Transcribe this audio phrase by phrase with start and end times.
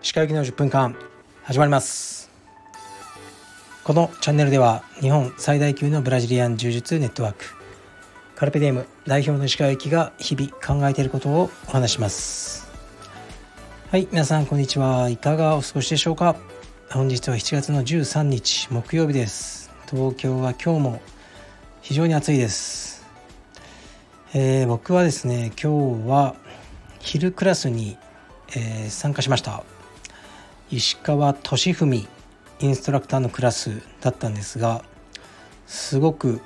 [0.00, 0.96] 歯科行きの10分間
[1.44, 2.28] 始まります。
[3.84, 7.44] このチャンネルでは日本最大級のブラジリアン柔術ネットワーク
[8.34, 12.68] カルペディム代表の石川行きが日々考えていることをお話します。
[13.92, 16.34] はい皆さんこんにちはいかがお過ごしでしょうか。
[16.90, 19.70] 本日は7月の13日木曜日です。
[19.88, 21.00] 東京は今日も
[21.82, 22.81] 非常に暑いです、
[24.34, 26.34] えー、僕はですね今日は
[27.00, 27.98] 昼クラスに、
[28.56, 29.62] えー、参加しました。
[30.70, 32.08] 石川俊文
[32.60, 34.84] インストラクターのクラスだったんですが
[35.66, 36.40] すごく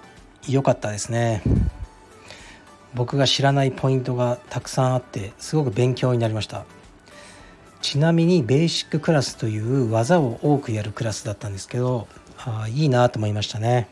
[0.48, 1.42] 良かったですね。
[2.92, 6.64] 僕が知らないポイントがたくさんあってすごく勉強になりました。
[7.82, 12.08] ちなみにベーシッククラスという技を多くやるクラスだったんですけど
[12.38, 13.86] あいいなと思いましたね。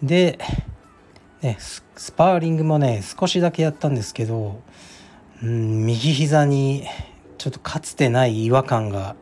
[0.00, 0.38] で
[1.44, 4.60] ねスパーリングもね少しだけやったんですけど、
[5.42, 6.84] うん、右膝に
[7.38, 9.14] ちょっとかつてない違和感が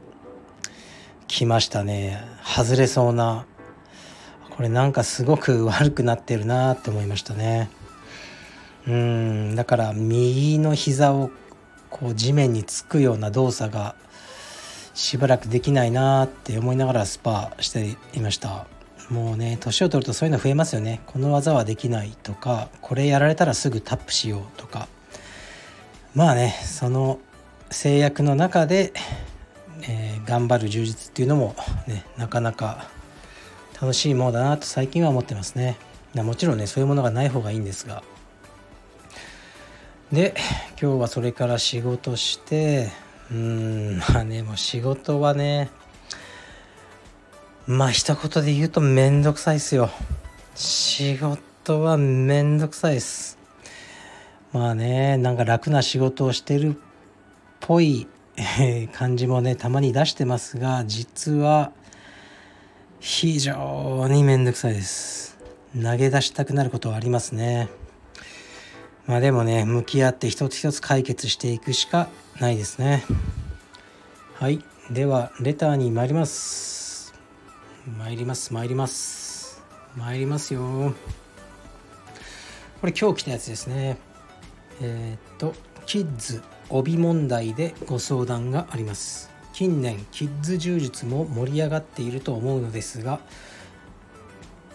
[1.26, 2.22] 来ましたね。
[2.44, 3.46] 外れそうな。
[4.50, 7.70] これなんかすごく悪くなってるなって思いましたね。
[8.86, 11.30] うんだから右の膝を
[11.90, 13.94] こう地面につくような動作が
[14.94, 18.66] しばらくできないなって思いながらスパーしていました。
[19.12, 21.02] もうね年を取るとそういうの増えますよね。
[21.06, 24.88] この技はできないとかこれやられたらすぐタップしようとか。
[26.14, 27.18] まあねその
[27.70, 28.92] 制約の中で、
[29.82, 31.54] えー、頑張る充実っていうのも、
[31.86, 32.88] ね、なかなか
[33.80, 35.76] 楽しいものだなと最近は思ってますね。
[36.14, 38.02] もちろんねそういうものがない方がいいんですが。
[40.10, 40.34] で
[40.80, 42.90] 今日はそれから仕事して
[43.30, 45.70] うーんまあねもう仕事はね
[47.66, 49.88] まあ一言で言うとめんどくさいっすよ。
[50.54, 53.38] 仕事はめんどくさいです。
[54.52, 56.78] まあねなんか楽な仕事をしてるっ
[57.60, 58.08] ぽい
[58.92, 61.72] 感じもねたまに出してますが実は
[62.98, 65.38] 非常にめんどくさいです。
[65.80, 67.68] 投げ出したくなることはありますね。
[69.06, 72.08] まあでもね向き合って一つ一つ解決していくしか
[72.40, 73.04] ないですね。
[74.34, 74.64] はい。
[74.90, 76.81] ではレターに参ります。
[77.86, 79.60] 参ります参ります。
[79.96, 80.94] 参りますよ。
[82.80, 83.96] これ今日来たやつですね。
[84.80, 85.52] えー、っと
[85.84, 89.30] キッズ帯問題でご相談があります。
[89.52, 93.18] 近年キッズ柔術も盛り上がっていると思うのですが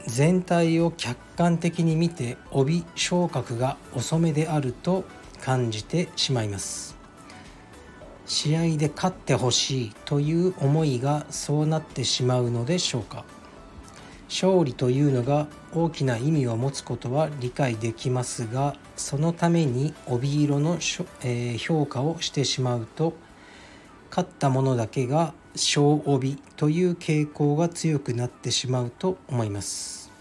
[0.05, 5.05] 全体を客観的に見て帯昇格が遅めであると
[5.41, 6.96] 感じてしまいます。
[8.27, 13.25] 試合で勝ってほしいという思いがそうなってしまうのでしょうか。
[14.29, 20.73] 勝利というのが大きな意味を持つことは理解できますがそのために帯色の、
[21.23, 23.13] えー、評価をしてしまうと
[24.09, 30.11] 勝ったものだけが小帯という傾向が強くなってしまうと思います。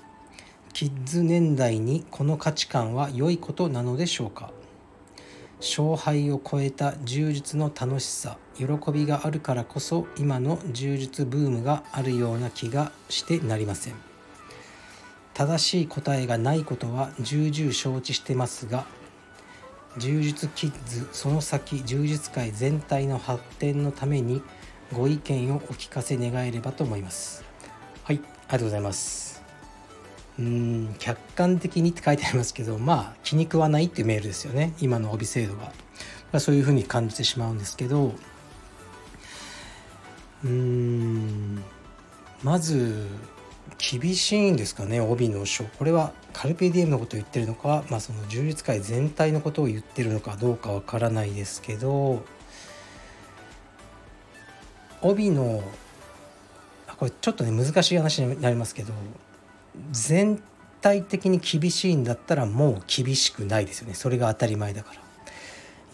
[0.72, 4.50] キッズ年代にこの価値観は良いことなのでしょうか。
[5.60, 13.94] 勝敗を超えた柔術の楽しさ喜びがあるからこそ今の柔術ブームがあるような気がしてなりません。
[15.34, 18.86] 正しい答えがないことは重々承知してますが
[19.98, 24.42] 柔術キッズその先柔術界全体の発展のために
[24.94, 27.44] ご意見をお聞かせ願えればと思います。
[28.04, 29.35] はいありがとうございます。
[30.38, 34.74] うん客観的にって書いてありますけど まあ気に食わないっていうメールですよね。
[34.80, 35.72] 今の帯制度が、ま
[36.34, 38.14] あ、そういうふうに感じてしまうんですけど。
[40.44, 41.62] うん
[42.42, 43.08] まず
[43.78, 45.64] 厳しいんですかね帯の書。
[45.64, 52.22] これはカルペディエムのことを言ってるのか、まあ、その柔術界全体のことを言ってるのかどうかわからないですけど
[55.00, 55.62] 帯の
[56.98, 58.92] これちょっとね難しい話になりますけど
[59.92, 60.42] 全
[60.80, 63.94] 体的に厳しいんだったらもう厳しくないですよね。
[63.94, 65.00] それが当たり前だから。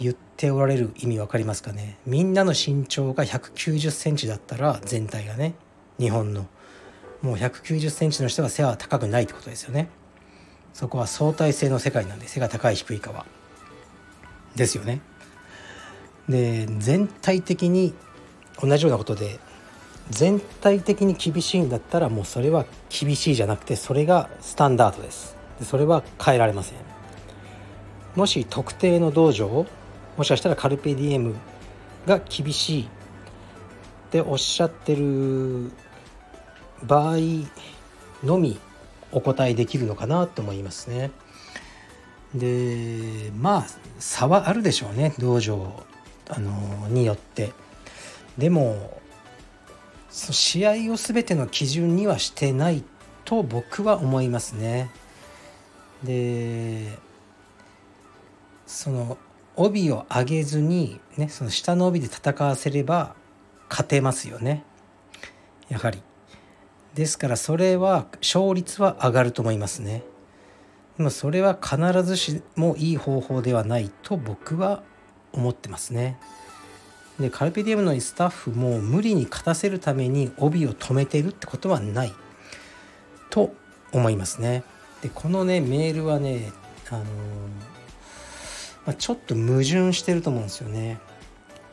[0.00, 1.98] 言っておられる意味分かりますかね。
[2.06, 5.54] みんなの身長が1 9 0センチだったら全体がね
[5.98, 6.46] 日本の。
[7.20, 9.88] もう1 9 0センチの人が背は高くないってことですよね。
[10.74, 13.26] そこは相対性の世界なんで背が高い低いかは。
[14.56, 15.00] ですよね。
[16.28, 17.94] で全体的に
[18.60, 19.38] 同じようなことで
[20.12, 25.36] 全体的に厳しいんだったらもうそれは厳しいじゃなくてそれがスタンダードです。
[25.58, 26.78] でそれは変えられません。
[28.14, 29.66] もし特定の道場
[30.18, 31.34] もしかしたらカルペディエム
[32.06, 32.86] が厳しいっ
[34.10, 35.72] ておっしゃってる
[36.82, 37.16] 場合
[38.22, 38.60] のみ
[39.12, 41.10] お答えできるのかなと思いますね。
[42.34, 43.66] でまあ
[43.98, 45.82] 差はあるでしょうね道場
[46.28, 47.52] あのによって。
[48.36, 49.01] でも
[50.12, 52.84] 試合を全ての基準にはしてない
[53.24, 54.90] と僕は思いますね。
[56.04, 56.98] で
[58.66, 59.16] その
[59.56, 63.14] 帯を上げずに、ね、その下の帯で戦わせれば
[63.68, 64.64] 勝てますよね。
[65.68, 66.02] やはり。
[66.94, 70.02] ですからそれは勝率は上がると思いますね。
[70.98, 74.82] でもそれは必ずしもいい方法ではないと僕は
[75.32, 76.18] 思ってますね。
[77.20, 82.12] でカルピディウムのスタッフも無理に勝たせるために帯を止めてるってことはない
[83.30, 83.54] と
[83.92, 84.64] 思いますね
[85.02, 86.52] でこのねメールはね
[86.90, 87.06] あのー
[88.86, 90.98] まあ、ちょっと矛盾してると思うんですよね。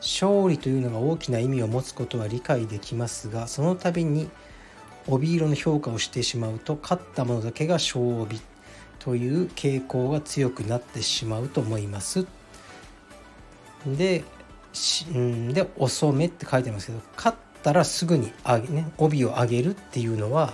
[0.00, 4.30] 勝利というのが大きな意味を持つことは理解できますがその度に
[5.06, 8.40] 帯色の評価をしてしまうと勝ったものだけが勝帯
[8.98, 12.26] という傾向が強くなってしまうと思います。
[13.84, 14.24] で
[15.16, 20.52] んで遅めって書いてますけど勝ったらすぐに上げ、ね、帯を上げるっていうのは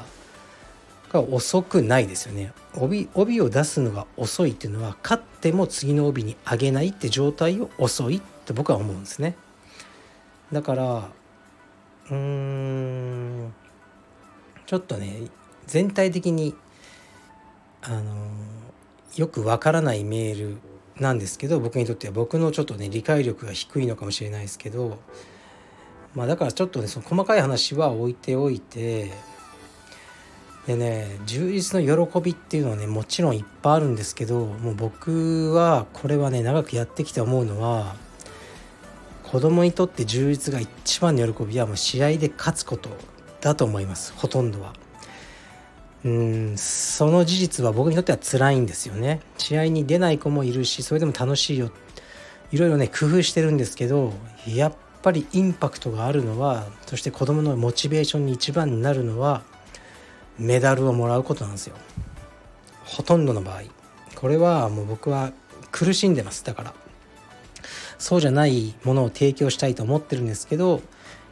[1.12, 2.52] が遅くないですよね。
[2.74, 9.36] 帯帯を出すのが遅いっていうのは勝っても次の帯に上げないって状態を遅いって僕は思うんですね。
[10.52, 11.08] だから
[12.10, 13.54] うーん
[14.66, 15.22] ちょっとね
[15.66, 16.54] 全体的に
[17.82, 18.14] あの
[19.16, 20.58] よくわからないメール
[21.00, 24.98] なんですけど僕にとっては僕のちょっとね理解力が低いのかもしれないですけど
[26.14, 29.12] まあだからちょっとねその細かい話は置いておいて
[30.66, 37.94] でね充実の喜びっていうのはねもちろんいっぱいあるんですけどもう僕はこれはね長くやってきて思うのは
[39.22, 42.88] 子供にとって充実が一番の喜びはもう試合で勝つこと
[43.40, 44.85] だと思いますほとんどは。
[46.06, 49.20] うんその事実は僕にとっては辛いんですよね。
[49.38, 51.70] 試合に出ない子もいるしそれでも楽しいよ。
[52.52, 54.12] いろいろね工夫してるんですけど
[54.46, 59.42] やっぱりインパクトがあるのはそして子供のモチベーションに一番になるのは
[60.38, 61.74] メダルをもらうことなんですよ。
[62.84, 63.62] ほとんどの場合。
[64.14, 65.32] これはもう僕は
[65.72, 66.44] 苦しんでます。
[66.44, 66.74] だから。
[67.98, 70.82] そうじゃないものを提供したいと思ってるんですけど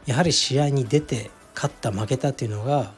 [0.05, 2.91] やはり試合に出て勝った負けたっていうのが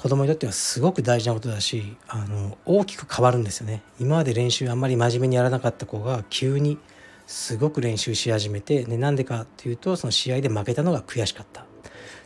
[0.00, 6.78] 子供にとってはすごく大事なことだしあの大きく変わるんですよね今まで練習あんまり真面目にやらなかった子が急に
[7.26, 11.66] すごく練習し始めてなんでかっていうとその試合で負けたのが悔しかった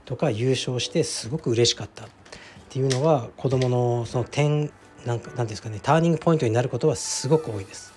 [0.04, 2.08] とか優勝してすごく嬉しかったっ
[2.68, 4.70] ていうのは子どものその点
[5.04, 7.92] なんかなんですかねターニングポイントになることはすごく多いです。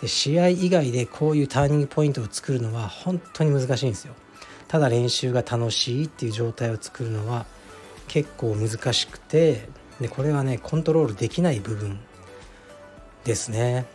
[0.00, 4.14] で試合以外でこういうターニングポイントを作るのは本当に難しいんですよ。
[4.66, 7.46] ただ練習が楽しいっていう状態を作るのは
[8.12, 9.66] 結構難しくて
[9.98, 11.98] でこれはねコントロールできない部分
[13.24, 13.86] ですね。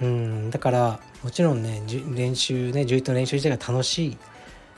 [0.00, 1.82] うんだからもちろんね
[2.14, 4.18] 練習ね11の練習自体が楽しいっ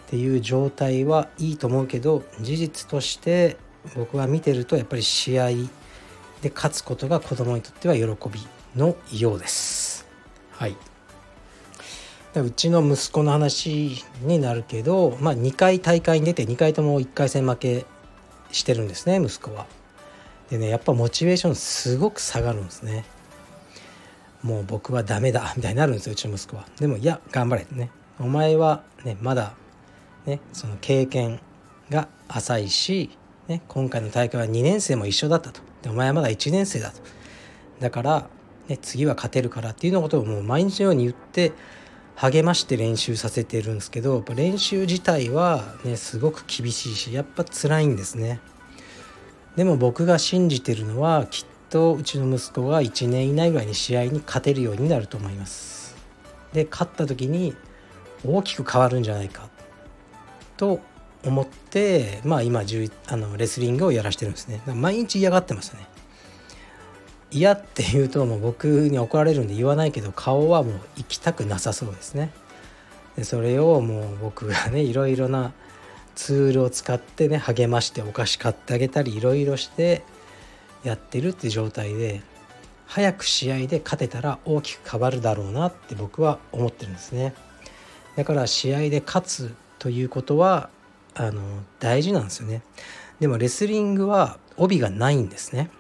[0.08, 3.58] ていう状態はいいと思うけど事実として
[3.94, 5.50] 僕は見てるとやっぱり試合
[6.42, 8.40] で勝つことが子供にとっては喜び
[8.74, 10.04] のようです。
[10.50, 10.76] はい
[12.34, 12.40] で。
[12.40, 17.86] うちの息子の話になるけど、まあ、2回大会に出て2回とも1回戦負け
[18.52, 19.66] してるんですね息子は。
[20.50, 23.04] でねやっぱモチベーションすごく下がるんですね。
[24.42, 26.66] もう僕はダメだみたいになるんですようちの息子は。
[26.78, 27.90] でもいや頑張れね。
[28.20, 29.54] お前はねまだ
[30.26, 31.40] ねその経験
[31.90, 33.10] が浅いし
[33.48, 37.00] ね、今回の大会は2年生も一緒だったとでお前はまだ1年生だと
[37.80, 38.28] だから、
[38.68, 41.52] ね、次は勝てるからっていうのことをもう毎日のように言って
[42.16, 48.40] 励まして練習させてるんですけどやっぱ練習自体はねすごく厳しいしやっぱ辛いんですね。
[49.56, 55.96] でも僕が信じてるのはきっとうちの息子が1年以内ぐらいに試合に勝てるようになると思います。
[56.52, 57.54] で勝った時に
[58.24, 59.48] 大きく変わるんじゃないか
[60.56, 60.80] と
[61.24, 64.62] 思ってまあ今あのレスリングをやらしてるんですね。
[64.66, 65.88] 毎日嫌がってましたね。
[67.30, 72.30] 嫌って言うともう僕に怒られるんで言わないけど顔はもう行きたくなさそうですね。
[73.16, 75.52] でそれをもう僕がねいろいろな
[76.14, 80.02] ツールを使ってね励ましてお菓子買ってあげたりいろいろして
[80.84, 82.22] やってるって状態で
[82.86, 87.34] 早く試合で勝てたら大きく変わるだろうなって僕は思ってるんですね。
[88.16, 90.70] だから試合で勝つということは
[91.14, 91.42] あの
[91.80, 92.62] 大事なんですよね。
[93.20, 95.70] でもレスリングは帯がないんですね。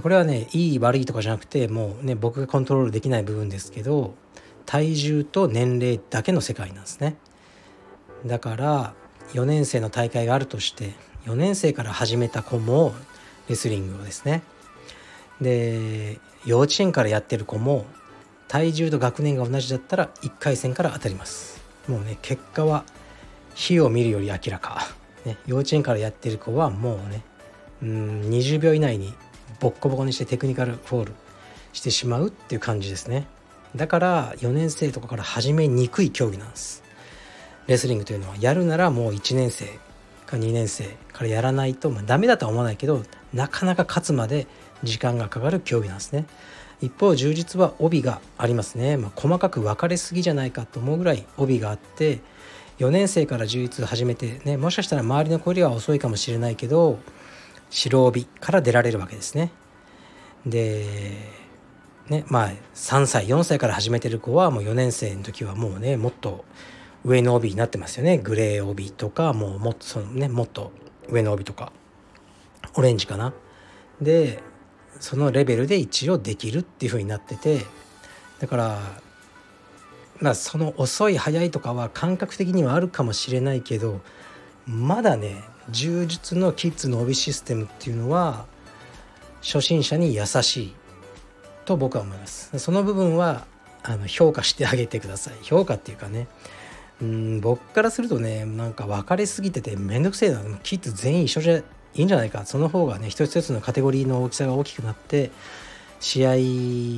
[0.00, 4.14] これはねいい悪いとかじゃなくてもうね僕がコントロールできない部分ですけど
[4.66, 7.16] 体重と年齢だけの世界なんですね。
[8.24, 8.94] だから
[9.32, 10.92] 4年生の大会があるとして
[11.26, 12.94] 4年生から始めた子も
[13.48, 14.42] レスリングをですね。
[15.40, 17.84] で幼稚園からやってる子も
[18.48, 21.60] 体重と学年が同じだったら1回戦から当たります。
[21.88, 22.84] もうね結果は
[23.54, 24.82] 火を見るより明らか、
[25.24, 27.24] ね、幼稚園からやってる子はもうね
[27.82, 29.14] うん20秒以内に
[29.58, 31.14] ボッコボコにしてテクニカルフォール
[31.72, 33.26] してしまうっていう感じですね。
[33.76, 36.82] だから4年生とかから始めにくい競技なんです。
[37.66, 39.66] レスリングというのはやるならもう1年生
[40.26, 43.02] か2年生からやらないと、まあ、ダメだとは思わないけど
[43.32, 44.46] なかなか勝つまで
[44.82, 46.26] 時間がかかる競技なんですね。
[46.80, 52.20] 一方充実は帯がありますね、まあ、細かく分かれすぎじゃないかと思うぐらい帯があって
[52.78, 56.98] 4年生から充実始めてねもしかしたら周りの子よりは遅いかもしれないけど
[57.70, 59.52] 白帯から出られるわけですね。
[60.44, 60.84] で
[62.08, 66.44] ねまあ3歳4歳から始めてる子はもう4年生の時はもうねもっと
[67.04, 68.18] 上の帯になってますよね。
[68.18, 70.72] グレー帯とかもうもっとそのねもっと
[71.08, 71.72] 上の帯とか
[72.74, 73.32] オレンジかな。
[74.00, 74.42] で
[74.98, 77.64] そのレベルで一応できるっていう風になってて
[78.38, 78.78] だから
[80.20, 84.00] まあその遅い早いとかは感覚的にはあるかもしれないけど
[84.66, 88.46] まだね柔術のキッズの帯システムっていうのは
[89.42, 90.74] 初心者に優しい
[91.64, 92.58] と僕は思います。
[92.58, 93.46] その部分は
[93.82, 95.34] あの評価してあげてください。
[95.42, 96.28] 評価っていうかね。
[97.00, 100.40] うん僕からするとねなんか分かれすぎててめんどくせえな。
[100.62, 102.44] キッズ全員一緒じゃいいんじゃないか。
[102.44, 105.30] その方がね一つ一つのカテゴリーの大きさが大きくなって
[106.00, 106.30] 試合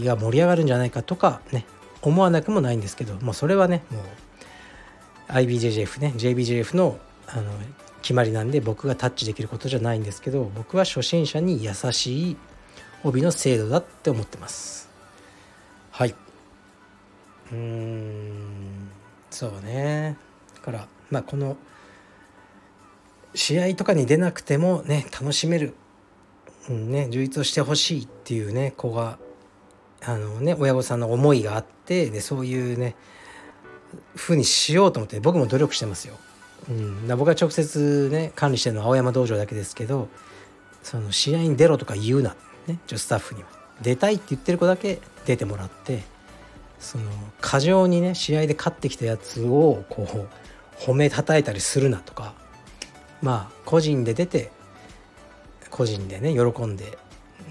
[0.05, 1.67] が盛り上がるんじゃないかとかね
[2.01, 4.03] 思わなくもないんですけどもうそれはねもう
[5.33, 7.51] IBJJF ね JBJF のあの
[8.03, 12.37] 決まりなんで僕がタッチできることじゃないんですけど僕は初心者に優しい
[13.05, 14.91] 帯の制度だって思ってます。
[15.91, 16.15] はい。
[17.53, 18.91] うん
[19.31, 20.17] そうね。
[20.55, 21.57] だからまあこの
[23.35, 25.75] 試合とかに出なくてもね楽しめる、
[26.69, 29.19] うんね、充実をしてほしいっていうね子が
[30.05, 32.95] あのね親御さんの思いがあってでそういうね
[34.17, 36.17] 風にしようと思って僕も努力してますよ。
[36.69, 40.09] うん、僕が直接ね管理してるのは青山道場だけですけど
[40.83, 43.49] その試合に出ろとか言うな、ね、スタッフには。
[43.81, 46.05] 出たいって言ってる子だけ出てもらって
[46.79, 50.29] その過剰にね試合で勝ってきたやつをこ
[50.79, 52.35] う褒めたたえたりするなとか。
[53.23, 54.51] まあ個人で出て
[55.71, 56.99] 個人でね喜んで,、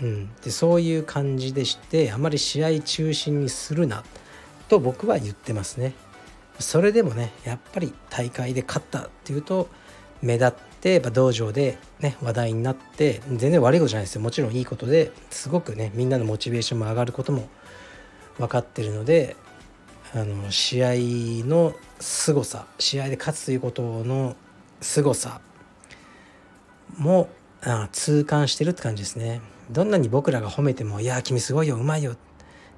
[0.01, 4.03] うん、でそういう感じでしてあまり試合中心にするな
[4.67, 5.93] と僕は言ってますね。
[6.61, 9.69] それでもねやっぱり大会で勝ったっていうと
[10.21, 10.51] 目立っ
[10.81, 14.21] て道場でね話題になって全然悪いことじゃないですよ。
[14.21, 17.49] もちろんいいことですごくねみんなのモチベーションも上がることも
[18.37, 19.35] 分かってるので
[20.13, 20.89] あの試合
[21.47, 24.35] の凄さ試合で勝つということの
[24.81, 25.41] 凄さ
[26.97, 27.29] も
[27.63, 29.41] あ痛感してるって感じですね。
[29.69, 32.15] どんなに僕らが褒めても「いや君すごいようまいよ」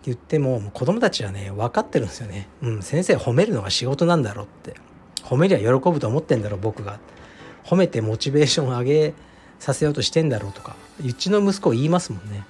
[0.06, 2.48] 言ってもも子供たちはね分かってるんですよね。
[2.62, 4.76] うん先生褒めるのが仕事なんだろうって。
[5.24, 7.00] 褒めりゃ喜ぶと思ってんだろう僕が。
[7.64, 9.14] 褒めてモチベーション上げ
[9.60, 12.44] させようとしてんだろうとかうちの息子言いますもんね。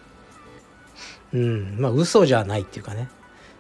[1.34, 3.10] うんまあ嘘じゃないっていうかね。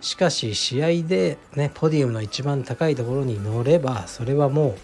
[0.02, 4.76] しかし試合でねポディウムの一番高いところに乗ればそれはもう、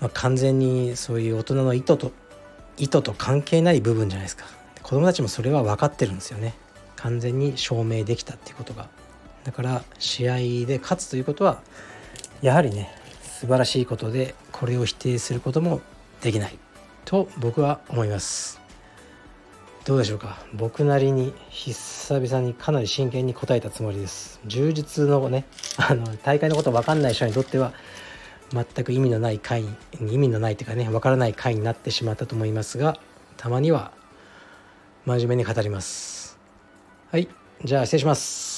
[0.00, 2.12] まあ、完全にそういう大人の意図と
[2.76, 4.44] 意図と関係ない部分じゃないですか。
[4.82, 6.54] 子供たちもそれは分かってるんですよね。
[7.06, 8.88] 完全に証明できたっていうことが。
[9.44, 10.36] だから試合
[10.66, 11.60] で勝つということは
[12.42, 12.90] やはりね
[13.22, 15.80] 素晴らしいことでこれを否定することも
[16.20, 16.58] できない。
[17.04, 18.60] と僕は思います。
[19.84, 20.36] どうでしょうか。
[20.52, 24.40] 僕なりに久々にかなり真剣に答えたつもりです。
[24.44, 25.44] 充実のね
[25.76, 27.72] あの大会のこと分かんない人にとっては
[28.50, 29.64] 全く意味のない回
[30.00, 32.98] 意味のないというかね分からない回になってしまったと思いますが
[33.36, 33.92] たまには
[35.04, 36.15] 真面目に語ります。
[37.10, 37.28] はい。
[37.64, 38.55] じゃあ失礼します。